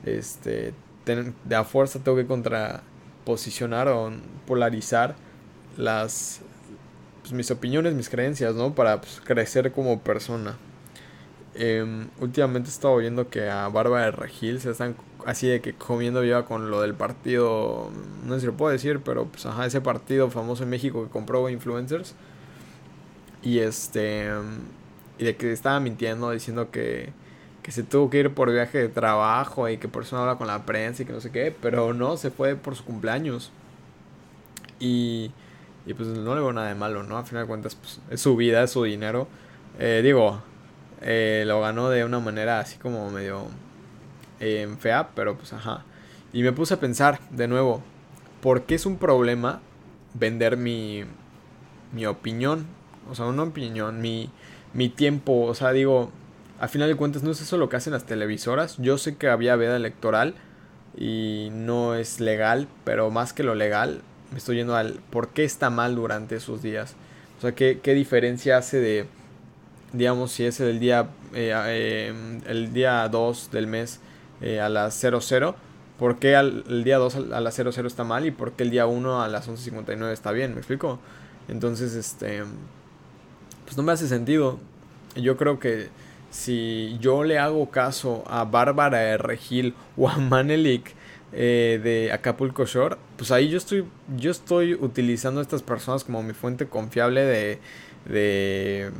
este, 0.05 0.75
de 1.05 1.55
a 1.55 1.63
fuerza 1.63 2.03
tengo 2.03 2.17
que 2.17 2.27
contraposicionar 2.27 3.87
o 3.87 4.11
polarizar 4.45 5.15
las, 5.75 6.41
pues, 7.21 7.33
mis 7.33 7.49
opiniones, 7.49 7.95
mis 7.95 8.09
creencias, 8.09 8.53
¿no? 8.53 8.75
Para 8.75 9.01
pues, 9.01 9.19
crecer 9.23 9.71
como 9.71 9.99
persona. 10.01 10.55
Em, 11.57 12.09
últimamente 12.19 12.69
he 12.69 12.71
estado 12.71 12.97
viendo 12.97 13.29
que 13.29 13.49
a 13.49 13.69
Bárbara 13.69 14.05
de 14.05 14.11
Regil 14.11 14.59
se 14.59 14.71
están 14.71 14.95
así 15.25 15.47
de 15.47 15.61
que 15.61 15.73
comiendo 15.73 16.21
viva 16.21 16.45
con 16.45 16.69
lo 16.69 16.81
del 16.81 16.93
partido, 16.93 17.89
no 18.25 18.35
sé 18.35 18.41
si 18.41 18.45
lo 18.45 18.53
puedo 18.57 18.71
decir, 18.71 18.99
pero 19.03 19.25
pues 19.25 19.45
ajá, 19.45 19.65
ese 19.65 19.79
partido 19.81 20.29
famoso 20.29 20.63
en 20.63 20.69
México 20.69 21.03
que 21.05 21.09
compró 21.09 21.49
influencers. 21.49 22.15
Y 23.41 23.59
este. 23.59 24.29
Y 25.17 25.23
de 25.25 25.35
que 25.37 25.51
estaba 25.53 25.79
mintiendo, 25.79 26.31
diciendo 26.31 26.71
que, 26.71 27.13
que 27.63 27.71
se 27.71 27.83
tuvo 27.83 28.09
que 28.09 28.19
ir 28.19 28.33
por 28.33 28.51
viaje 28.51 28.79
de 28.79 28.89
trabajo 28.89 29.69
y 29.69 29.77
que 29.77 29.87
por 29.87 30.03
eso 30.03 30.15
no 30.17 30.23
habla 30.23 30.37
con 30.37 30.47
la 30.47 30.65
prensa 30.65 31.03
y 31.03 31.05
que 31.05 31.13
no 31.13 31.21
sé 31.21 31.31
qué. 31.31 31.55
Pero 31.61 31.93
no, 31.93 32.17
se 32.17 32.31
fue 32.31 32.55
por 32.55 32.75
su 32.75 32.83
cumpleaños. 32.85 33.51
Y. 34.79 35.31
Y 35.87 35.93
pues 35.93 36.09
no 36.09 36.35
le 36.35 36.41
veo 36.41 36.51
nada 36.51 36.67
de 36.67 36.75
malo, 36.75 37.03
¿no? 37.03 37.17
A 37.17 37.23
final 37.23 37.43
de 37.43 37.47
cuentas, 37.47 37.75
pues 37.75 38.01
es 38.09 38.19
su 38.21 38.35
vida, 38.35 38.63
es 38.63 38.71
su 38.71 38.83
dinero. 38.83 39.27
Eh, 39.79 40.01
digo, 40.03 40.41
eh, 41.07 41.43
lo 41.45 41.61
ganó 41.61 41.89
de 41.89 42.03
una 42.03 42.19
manera 42.19 42.59
así 42.59 42.77
como 42.79 43.11
medio 43.11 43.45
eh, 44.39 44.67
fea, 44.79 45.09
pero 45.15 45.37
pues 45.37 45.53
ajá. 45.53 45.85
Y 46.33 46.41
me 46.41 46.51
puse 46.51 46.73
a 46.73 46.79
pensar 46.79 47.19
de 47.29 47.47
nuevo, 47.47 47.83
¿por 48.41 48.63
qué 48.63 48.73
es 48.73 48.87
un 48.87 48.97
problema 48.97 49.61
vender 50.15 50.57
mi, 50.57 51.03
mi 51.93 52.07
opinión? 52.07 52.65
O 53.09 53.13
sea, 53.13 53.25
una 53.27 53.43
opinión, 53.43 54.01
mi, 54.01 54.31
mi 54.73 54.89
tiempo, 54.89 55.43
o 55.43 55.53
sea, 55.53 55.71
digo, 55.73 56.11
a 56.59 56.67
final 56.67 56.89
de 56.89 56.95
cuentas 56.95 57.21
no 57.21 57.29
es 57.29 57.39
eso 57.39 57.57
lo 57.57 57.69
que 57.69 57.75
hacen 57.75 57.93
las 57.93 58.07
televisoras. 58.07 58.77
Yo 58.79 58.97
sé 58.97 59.15
que 59.15 59.29
había 59.29 59.55
veda 59.55 59.75
electoral 59.75 60.33
y 60.97 61.49
no 61.51 61.93
es 61.93 62.19
legal, 62.19 62.67
pero 62.83 63.11
más 63.11 63.31
que 63.31 63.43
lo 63.43 63.53
legal, 63.53 64.01
me 64.31 64.39
estoy 64.39 64.57
yendo 64.57 64.75
al 64.75 65.01
por 65.11 65.29
qué 65.29 65.43
está 65.43 65.69
mal 65.69 65.95
durante 65.95 66.35
esos 66.37 66.63
días. 66.63 66.95
O 67.37 67.41
sea, 67.41 67.53
qué, 67.53 67.79
qué 67.83 67.93
diferencia 67.93 68.57
hace 68.57 68.79
de, 68.79 69.05
digamos, 69.93 70.31
si 70.31 70.45
es 70.45 70.59
el 70.59 70.79
día, 70.79 71.09
eh, 71.33 71.53
eh, 71.67 72.41
el 72.47 72.73
día 72.73 73.07
2 73.09 73.51
del 73.51 73.67
mes 73.67 73.99
eh, 74.41 74.59
a 74.59 74.69
las 74.69 74.93
00, 74.95 75.55
¿por 75.97 76.19
qué 76.19 76.33
el 76.33 76.83
día 76.83 76.97
2 76.97 77.15
a 77.33 77.39
las 77.41 77.55
00 77.55 77.87
está 77.87 78.03
mal 78.03 78.25
y 78.25 78.31
por 78.31 78.53
qué 78.53 78.63
el 78.63 78.71
día 78.71 78.85
1 78.85 79.21
a 79.21 79.27
las 79.27 79.49
11.59 79.49 80.11
está 80.11 80.31
bien? 80.31 80.53
¿Me 80.53 80.59
explico? 80.59 80.99
Entonces, 81.47 81.93
este, 81.95 82.43
pues 83.65 83.77
no 83.77 83.83
me 83.83 83.91
hace 83.91 84.07
sentido. 84.07 84.59
Yo 85.15 85.37
creo 85.37 85.59
que 85.59 85.89
si 86.29 86.97
yo 86.99 87.23
le 87.23 87.39
hago 87.39 87.69
caso 87.69 88.23
a 88.27 88.43
Bárbara 88.43 89.17
Regil 89.17 89.73
o 89.95 90.09
a 90.09 90.17
Manelik 90.17 90.93
eh, 91.31 91.79
de 91.81 92.11
Acapulco 92.11 92.65
Shore, 92.65 92.97
pues 93.17 93.31
ahí 93.31 93.49
yo 93.49 93.57
estoy, 93.57 93.85
yo 94.17 94.31
estoy 94.31 94.73
utilizando 94.73 95.39
a 95.39 95.43
estas 95.43 95.63
personas 95.63 96.03
como 96.03 96.21
mi 96.23 96.33
fuente 96.33 96.67
confiable 96.67 97.21
de, 97.21 97.59
de 98.05 98.91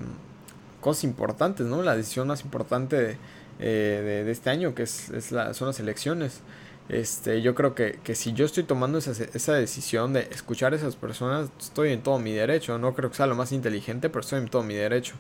cosas 0.86 1.04
importantes, 1.04 1.66
¿no? 1.66 1.82
La 1.82 1.96
decisión 1.96 2.28
más 2.28 2.44
importante 2.44 2.96
de, 2.96 3.18
eh, 3.60 4.24
de, 4.24 4.32
este 4.32 4.52
año, 4.52 4.76
que 4.76 4.84
es, 4.84 5.10
es 5.10 5.32
la, 5.32 5.56
son 5.56 5.68
las 5.68 5.80
elecciones. 5.80 6.42
Este, 6.90 7.42
yo 7.42 7.56
creo 7.56 7.74
que, 7.74 7.98
que 8.04 8.14
si 8.14 8.34
yo 8.34 8.46
estoy 8.46 8.66
tomando 8.66 9.00
esa, 9.00 9.12
esa, 9.12 9.54
decisión 9.56 10.14
de 10.14 10.28
escuchar 10.30 10.74
a 10.74 10.76
esas 10.76 10.96
personas, 10.96 11.50
estoy 11.60 11.92
en 11.92 12.04
todo 12.04 12.20
mi 12.20 12.34
derecho. 12.34 12.78
No 12.78 12.94
creo 12.94 13.10
que 13.10 13.16
sea 13.16 13.26
lo 13.26 13.34
más 13.34 13.52
inteligente, 13.52 14.10
pero 14.12 14.20
estoy 14.20 14.38
en 14.38 14.48
todo 14.48 14.62
mi 14.62 14.76
derecho. 14.76 15.16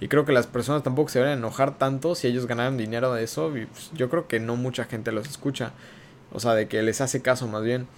Y 0.00 0.06
creo 0.06 0.24
que 0.24 0.30
las 0.30 0.46
personas 0.46 0.84
tampoco 0.84 1.08
se 1.08 1.18
deben 1.18 1.38
enojar 1.38 1.76
tanto 1.76 2.14
si 2.14 2.28
ellos 2.28 2.46
ganaron 2.46 2.78
dinero 2.78 3.12
de 3.12 3.24
eso. 3.24 3.50
Pues, 3.50 3.90
yo 3.92 4.08
creo 4.10 4.28
que 4.28 4.38
no 4.38 4.54
mucha 4.54 4.84
gente 4.84 5.10
los 5.10 5.28
escucha. 5.28 5.72
O 6.32 6.38
sea, 6.38 6.54
de 6.54 6.68
que 6.68 6.84
les 6.84 7.00
hace 7.00 7.20
caso 7.20 7.48
más 7.48 7.64
bien. 7.64 7.88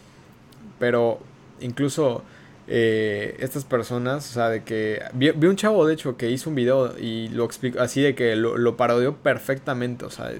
Pero 0.79 1.21
incluso 1.61 2.23
eh, 2.69 3.37
estas 3.41 3.65
personas, 3.65 4.31
o 4.31 4.33
sea, 4.33 4.49
de 4.49 4.63
que 4.63 5.03
vi, 5.15 5.31
un 5.31 5.57
chavo 5.57 5.87
de 5.87 5.95
hecho 5.95 6.17
que 6.17 6.31
hizo 6.31 6.51
un 6.51 6.57
video 6.57 6.99
y 6.99 7.29
lo 7.29 7.45
explicó 7.45 7.81
así 7.81 8.01
de 8.01 8.15
que 8.15 8.37
lo, 8.37 8.57
lo 8.57 8.77
parodió 8.77 9.17
perfectamente, 9.17 10.05
o 10.05 10.11
sea, 10.11 10.33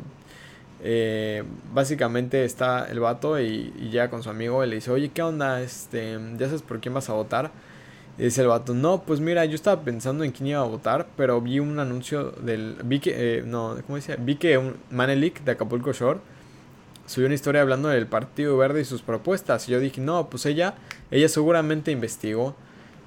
eh, 0.85 1.45
básicamente 1.73 2.45
está 2.45 2.87
el 2.91 3.01
vato 3.01 3.41
y, 3.41 3.73
y 3.79 3.91
ya 3.91 4.11
con 4.11 4.23
su 4.23 4.31
amigo 4.31 4.65
y 4.65 4.69
le 4.69 4.77
dice, 4.77 4.91
oye, 4.91 5.11
¿qué 5.11 5.23
onda? 5.23 5.61
Este, 5.63 6.19
¿Ya 6.39 6.47
sabes 6.47 6.63
por 6.63 6.81
quién 6.81 6.95
vas 6.95 7.09
a 7.11 7.13
votar? 7.15 7.51
Y 8.19 8.25
dice 8.25 8.43
el 8.43 8.49
vato, 8.49 8.75
no, 8.75 9.03
pues 9.03 9.21
mira, 9.21 9.45
yo 9.47 9.55
estaba 9.55 9.83
pensando 9.83 10.23
en 10.23 10.33
quién 10.33 10.49
iba 10.49 10.61
a 10.61 10.65
votar, 10.65 11.07
pero 11.17 11.41
vi 11.41 11.61
un 11.61 11.79
anuncio 11.79 12.31
del, 12.31 12.77
vi 12.85 13.01
que, 13.01 13.39
eh, 13.39 13.43
no, 13.45 13.77
¿cómo 13.87 13.97
decía? 13.97 14.17
Vi 14.19 14.37
que 14.37 14.59
un 14.59 14.77
Manelik 14.91 15.43
de 15.45 15.53
Acapulco 15.53 15.93
Shore 15.93 16.21
subió 17.07 17.27
una 17.27 17.35
historia 17.35 17.63
hablando 17.63 17.89
del 17.89 18.07
Partido 18.07 18.57
Verde 18.57 18.81
y 18.81 18.85
sus 18.85 19.03
propuestas. 19.03 19.69
Y 19.69 19.73
yo 19.73 19.81
dije, 19.81 20.01
no, 20.01 20.29
pues 20.29 20.47
ella, 20.47 20.75
ella 21.11 21.29
seguramente 21.29 21.91
investigó. 21.91 22.55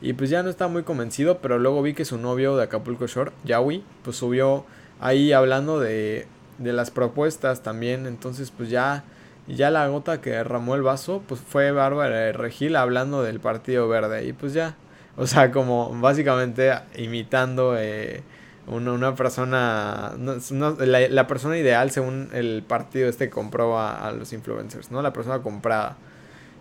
Y 0.02 0.14
pues 0.14 0.30
ya 0.30 0.44
no 0.44 0.50
estaba 0.50 0.72
muy 0.72 0.84
convencido, 0.84 1.40
pero 1.40 1.58
luego 1.58 1.82
vi 1.82 1.94
que 1.94 2.06
su 2.06 2.18
novio 2.18 2.56
de 2.58 2.64
Acapulco 2.64 3.08
Shore, 3.08 3.32
Yawi, 3.46 3.84
pues 4.04 4.18
subió 4.18 4.66
ahí 5.00 5.32
hablando 5.32 5.80
de, 5.80 6.28
de 6.58 6.74
las 6.74 6.92
propuestas 6.92 7.64
también. 7.64 8.06
Entonces 8.06 8.52
pues 8.52 8.70
ya, 8.70 9.04
ya 9.48 9.72
la 9.72 9.88
gota 9.88 10.22
que 10.22 10.32
derramó 10.32 10.76
el 10.76 10.82
vaso, 10.82 11.24
pues 11.28 11.40
fue 11.42 11.72
Bárbara 11.72 12.32
Regil 12.34 12.76
hablando 12.76 13.24
del 13.24 13.40
Partido 13.40 13.88
Verde. 13.88 14.26
Y 14.26 14.34
pues 14.34 14.54
ya, 14.54 14.76
o 15.18 15.26
sea, 15.28 15.52
como 15.52 15.90
básicamente 16.00 16.72
imitando... 16.98 17.76
Eh, 17.78 18.24
una, 18.68 18.94
una 18.94 19.16
persona, 19.16 20.16
la, 20.18 21.28
persona 21.28 21.58
ideal 21.58 21.92
según 21.92 22.30
el 22.34 22.64
partido 22.68 23.08
este 23.08 23.26
que 23.26 23.32
compró 23.32 23.80
a, 23.80 24.12
los 24.12 24.34
influencers, 24.34 24.92
¿no? 24.92 25.02
La 25.02 25.14
persona 25.14 25.40
comprada. 25.42 25.98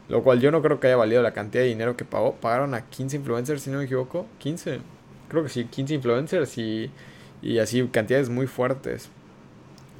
Lo 0.08 0.22
cual 0.22 0.38
yo 0.40 0.50
no 0.50 0.60
creo 0.60 0.80
que 0.80 0.88
haya 0.88 0.96
valido 0.96 1.22
la 1.22 1.32
cantidad 1.32 1.62
de 1.62 1.68
dinero 1.68 1.96
que 1.96 2.04
pagó. 2.04 2.34
Pagaron 2.34 2.74
a 2.74 2.82
15 2.82 3.16
influencers, 3.16 3.62
si 3.62 3.70
no 3.70 3.78
me 3.78 3.84
equivoco. 3.84 4.26
15. 4.38 4.80
Creo 5.28 5.42
que 5.42 5.48
sí, 5.48 5.64
15 5.64 5.94
influencers 5.94 6.58
y, 6.58 6.90
y 7.40 7.58
así 7.58 7.82
cantidades 7.88 8.28
muy 8.28 8.46
fuertes. 8.46 9.08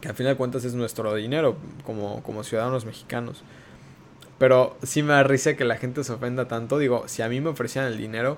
Que 0.02 0.08
al 0.08 0.14
final 0.14 0.34
de 0.34 0.36
cuentas 0.36 0.66
es 0.66 0.74
nuestro 0.74 1.14
dinero 1.14 1.56
como, 1.86 2.22
como 2.22 2.44
ciudadanos 2.44 2.84
mexicanos. 2.84 3.42
Pero 4.38 4.76
sí 4.82 5.02
me 5.02 5.14
da 5.14 5.22
risa 5.22 5.56
que 5.56 5.64
la 5.64 5.76
gente 5.76 6.04
se 6.04 6.12
ofenda 6.12 6.48
tanto. 6.48 6.76
Digo, 6.76 7.04
si 7.06 7.22
a 7.22 7.28
mí 7.30 7.40
me 7.40 7.48
ofrecían 7.48 7.86
el 7.86 7.96
dinero, 7.96 8.36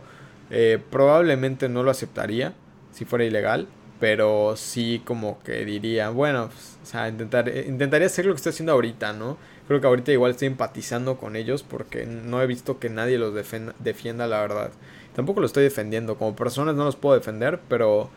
eh, 0.50 0.80
probablemente 0.90 1.68
no 1.68 1.82
lo 1.82 1.90
aceptaría 1.90 2.54
si 2.96 3.04
fuera 3.04 3.26
ilegal, 3.26 3.68
pero 4.00 4.56
sí 4.56 5.02
como 5.04 5.38
que 5.42 5.66
diría, 5.66 6.08
bueno, 6.08 6.48
pues, 6.48 6.78
o 6.82 6.86
sea, 6.86 7.08
intentar, 7.08 7.46
eh, 7.50 7.66
intentaría 7.68 8.06
hacer 8.06 8.24
lo 8.24 8.32
que 8.32 8.36
estoy 8.36 8.50
haciendo 8.50 8.72
ahorita, 8.72 9.12
¿no? 9.12 9.36
Creo 9.68 9.82
que 9.82 9.86
ahorita 9.86 10.12
igual 10.12 10.30
estoy 10.30 10.48
empatizando 10.48 11.18
con 11.18 11.36
ellos 11.36 11.62
porque 11.62 12.06
no 12.06 12.40
he 12.40 12.46
visto 12.46 12.78
que 12.78 12.88
nadie 12.88 13.18
los 13.18 13.34
defienda, 13.34 14.26
la 14.26 14.40
verdad. 14.40 14.70
Tampoco 15.14 15.40
lo 15.40 15.46
estoy 15.46 15.64
defendiendo, 15.64 16.16
como 16.16 16.34
personas 16.34 16.74
no 16.74 16.84
los 16.84 16.96
puedo 16.96 17.16
defender, 17.16 17.60
pero 17.68 18.08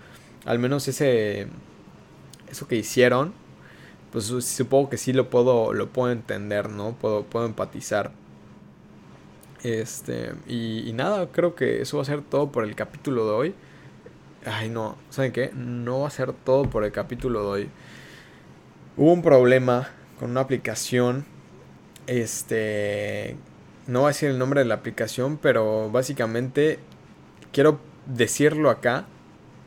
al 0.46 0.60
menos 0.60 0.88
ese 0.88 1.48
eso 2.50 2.68
que 2.68 2.76
hicieron, 2.78 3.34
pues 4.12 4.26
supongo 4.26 4.90
que 4.90 4.98
sí 4.98 5.12
lo 5.14 5.30
puedo 5.30 5.74
lo 5.74 5.90
puedo 5.90 6.12
entender, 6.12 6.70
¿no? 6.70 6.94
Puedo 6.94 7.24
puedo 7.24 7.46
empatizar. 7.46 8.12
Este, 9.64 10.32
y, 10.48 10.90
y 10.90 10.94
nada, 10.94 11.28
creo 11.34 11.54
que 11.56 11.82
eso 11.82 11.98
va 11.98 12.04
a 12.04 12.06
ser 12.06 12.22
todo 12.22 12.52
por 12.52 12.64
el 12.64 12.76
capítulo 12.76 13.26
de 13.26 13.32
hoy. 13.34 13.56
Ay, 14.52 14.70
no, 14.70 14.98
¿saben 15.12 15.32
qué? 15.32 15.52
No 15.54 16.02
va 16.02 16.08
a 16.08 16.12
ser 16.12 16.34
todo 16.34 16.64
por 16.64 16.84
el 16.84 16.92
capítulo 16.92 17.42
de 17.42 17.48
hoy. 17.48 17.70
Hubo 18.98 19.14
un 19.14 19.22
problema 19.22 19.90
con 20.20 20.32
una 20.32 20.42
aplicación. 20.42 21.26
Este. 22.08 23.38
No 23.86 24.02
voy 24.02 24.08
a 24.08 24.10
decir 24.10 24.30
el 24.30 24.40
nombre 24.40 24.62
de 24.62 24.66
la 24.66 24.76
aplicación, 24.76 25.38
pero 25.38 25.92
básicamente 25.92 26.80
quiero 27.52 27.80
decirlo 28.08 28.72
acá. 28.72 29.06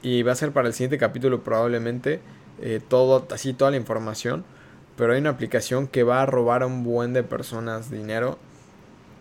Y 0.02 0.24
va 0.24 0.32
a 0.32 0.36
ser 0.36 0.50
para 0.50 0.66
el 0.66 0.74
siguiente 0.74 0.98
capítulo 0.98 1.44
probablemente. 1.44 2.20
Eh, 2.60 2.80
todo, 2.86 3.26
así 3.30 3.52
toda 3.52 3.70
la 3.70 3.76
información. 3.76 4.44
Pero 4.96 5.12
hay 5.12 5.20
una 5.20 5.30
aplicación 5.30 5.86
que 5.86 6.02
va 6.02 6.22
a 6.22 6.26
robar 6.26 6.64
a 6.64 6.66
un 6.66 6.82
buen 6.82 7.12
de 7.12 7.22
personas 7.22 7.88
dinero. 7.88 8.36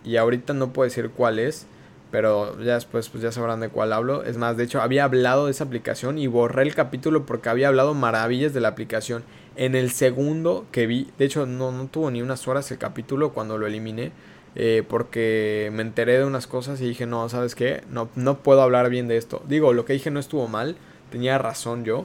Y 0.04 0.16
ahorita 0.16 0.54
no 0.54 0.72
puedo 0.72 0.88
decir 0.88 1.10
cuál 1.10 1.38
es 1.38 1.66
pero 2.12 2.60
ya 2.60 2.74
después 2.74 3.08
pues 3.08 3.22
ya 3.22 3.32
sabrán 3.32 3.58
de 3.58 3.70
cuál 3.70 3.92
hablo. 3.92 4.22
Es 4.22 4.36
más, 4.36 4.56
de 4.56 4.64
hecho 4.64 4.80
había 4.82 5.04
hablado 5.04 5.46
de 5.46 5.50
esa 5.50 5.64
aplicación 5.64 6.18
y 6.18 6.28
borré 6.28 6.62
el 6.62 6.74
capítulo 6.74 7.26
porque 7.26 7.48
había 7.48 7.68
hablado 7.68 7.94
maravillas 7.94 8.52
de 8.52 8.60
la 8.60 8.68
aplicación. 8.68 9.24
En 9.56 9.74
el 9.74 9.90
segundo 9.90 10.66
que 10.70 10.86
vi, 10.86 11.10
de 11.18 11.24
hecho 11.24 11.46
no, 11.46 11.72
no 11.72 11.86
tuvo 11.86 12.10
ni 12.10 12.22
unas 12.22 12.46
horas 12.46 12.70
el 12.70 12.78
capítulo 12.78 13.32
cuando 13.32 13.58
lo 13.58 13.66
eliminé. 13.66 14.12
Eh, 14.54 14.84
porque 14.86 15.70
me 15.72 15.80
enteré 15.80 16.18
de 16.18 16.26
unas 16.26 16.46
cosas 16.46 16.78
y 16.82 16.86
dije, 16.86 17.06
no, 17.06 17.26
¿sabes 17.30 17.54
qué? 17.54 17.82
No, 17.90 18.10
no 18.14 18.40
puedo 18.40 18.60
hablar 18.60 18.90
bien 18.90 19.08
de 19.08 19.16
esto. 19.16 19.42
Digo, 19.48 19.72
lo 19.72 19.86
que 19.86 19.94
dije 19.94 20.10
no 20.10 20.20
estuvo 20.20 20.46
mal, 20.46 20.76
tenía 21.10 21.38
razón 21.38 21.84
yo, 21.84 22.04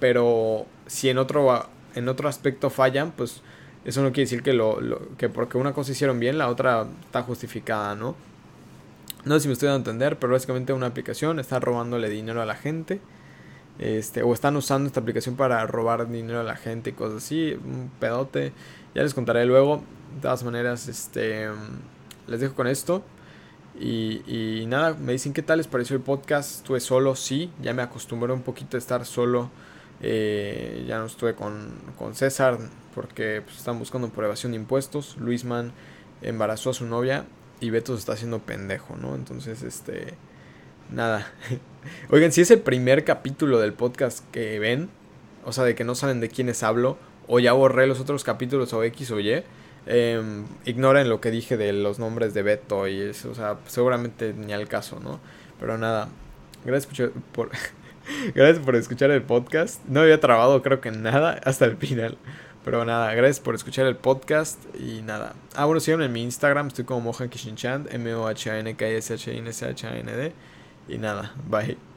pero 0.00 0.66
si 0.86 1.08
en 1.10 1.18
otro, 1.18 1.68
en 1.94 2.08
otro 2.08 2.28
aspecto 2.28 2.70
fallan, 2.70 3.12
pues 3.12 3.42
eso 3.84 4.02
no 4.02 4.08
quiere 4.08 4.22
decir 4.22 4.42
que, 4.42 4.52
lo, 4.52 4.80
que 5.16 5.28
porque 5.28 5.58
una 5.58 5.72
cosa 5.72 5.92
hicieron 5.92 6.18
bien, 6.18 6.38
la 6.38 6.48
otra 6.48 6.86
está 7.06 7.22
justificada, 7.22 7.94
¿no? 7.94 8.16
No 9.24 9.34
sé 9.34 9.40
si 9.40 9.48
me 9.48 9.52
estoy 9.52 9.68
dando 9.68 9.90
a 9.90 9.92
entender, 9.92 10.18
pero 10.18 10.32
básicamente 10.32 10.72
una 10.72 10.86
aplicación 10.86 11.38
está 11.38 11.60
robándole 11.60 12.08
dinero 12.08 12.40
a 12.40 12.46
la 12.46 12.54
gente. 12.54 13.00
Este, 13.78 14.22
o 14.22 14.32
están 14.34 14.56
usando 14.56 14.86
esta 14.86 15.00
aplicación 15.00 15.36
para 15.36 15.66
robar 15.66 16.10
dinero 16.10 16.40
a 16.40 16.42
la 16.44 16.56
gente 16.56 16.90
y 16.90 16.92
cosas 16.94 17.24
así. 17.24 17.52
Un 17.64 17.90
pedote. 18.00 18.52
Ya 18.94 19.02
les 19.02 19.14
contaré 19.14 19.44
luego. 19.44 19.82
De 20.14 20.22
todas 20.22 20.42
maneras, 20.42 20.88
este, 20.88 21.48
les 22.26 22.40
dejo 22.40 22.54
con 22.54 22.66
esto. 22.66 23.02
Y, 23.78 24.22
y, 24.26 24.66
nada, 24.66 24.94
me 24.94 25.12
dicen 25.12 25.32
qué 25.32 25.42
tal 25.42 25.58
les 25.58 25.66
pareció 25.66 25.96
el 25.96 26.02
podcast. 26.02 26.56
Estuve 26.56 26.80
solo, 26.80 27.14
sí, 27.14 27.50
ya 27.62 27.72
me 27.72 27.82
acostumbré 27.82 28.32
un 28.32 28.42
poquito 28.42 28.76
a 28.76 28.78
estar 28.78 29.04
solo. 29.06 29.50
Eh, 30.02 30.84
ya 30.88 30.98
no 30.98 31.06
estuve 31.06 31.34
con, 31.34 31.68
con 31.98 32.14
César 32.14 32.58
porque 32.94 33.42
pues, 33.44 33.58
están 33.58 33.78
buscando 33.78 34.08
por 34.08 34.24
evasión 34.24 34.52
de 34.52 34.56
impuestos. 34.56 35.16
Luisman 35.18 35.72
embarazó 36.22 36.70
a 36.70 36.74
su 36.74 36.86
novia 36.86 37.26
y 37.60 37.70
Beto 37.70 37.94
se 37.94 38.00
está 38.00 38.12
haciendo 38.14 38.40
pendejo, 38.40 38.96
¿no? 38.96 39.14
Entonces, 39.14 39.62
este, 39.62 40.14
nada. 40.90 41.30
Oigan, 42.10 42.32
si 42.32 42.40
es 42.40 42.50
el 42.50 42.60
primer 42.60 43.04
capítulo 43.04 43.60
del 43.60 43.72
podcast 43.72 44.24
que 44.32 44.58
ven, 44.58 44.88
o 45.44 45.52
sea, 45.52 45.64
de 45.64 45.74
que 45.74 45.84
no 45.84 45.94
saben 45.94 46.20
de 46.20 46.28
quiénes 46.28 46.62
hablo, 46.62 46.98
o 47.26 47.38
ya 47.38 47.52
borré 47.52 47.86
los 47.86 48.00
otros 48.00 48.24
capítulos 48.24 48.72
o 48.72 48.82
X 48.84 49.10
o 49.10 49.20
Y, 49.20 49.42
eh, 49.86 50.22
ignoren 50.64 51.08
lo 51.08 51.20
que 51.20 51.30
dije 51.30 51.56
de 51.56 51.72
los 51.72 51.98
nombres 51.98 52.34
de 52.34 52.42
Beto 52.42 52.86
y 52.86 53.00
eso, 53.00 53.30
o 53.30 53.34
sea, 53.34 53.58
seguramente 53.66 54.34
ni 54.34 54.52
al 54.52 54.68
caso, 54.68 55.00
¿no? 55.00 55.20
Pero 55.58 55.78
nada, 55.78 56.08
gracias 56.64 57.10
por, 57.32 57.50
gracias 58.34 58.64
por 58.64 58.76
escuchar 58.76 59.10
el 59.10 59.22
podcast. 59.22 59.84
No 59.86 60.00
había 60.00 60.20
trabado 60.20 60.62
creo 60.62 60.80
que 60.80 60.90
nada 60.90 61.40
hasta 61.44 61.64
el 61.64 61.76
final. 61.76 62.18
Pero 62.64 62.84
nada, 62.84 63.14
gracias 63.14 63.40
por 63.40 63.54
escuchar 63.54 63.86
el 63.86 63.96
podcast 63.96 64.58
y 64.76 65.00
nada. 65.02 65.34
Ah, 65.54 65.64
bueno, 65.64 65.80
síganme 65.80 66.04
en 66.06 66.12
mi 66.12 66.22
Instagram, 66.22 66.68
estoy 66.68 66.84
como 66.84 67.00
Mohan 67.00 67.30
Kishinchan, 67.30 67.88
M-O-H-A-N-K-S-H-I-N-S-H-A-N-D. 67.90 70.32
Y 70.88 70.98
nada, 70.98 71.34
bye. 71.48 71.89